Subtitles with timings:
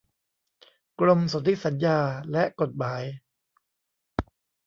[0.99, 1.97] กรมสนธิสัญญา
[2.31, 3.03] และกฎหมาย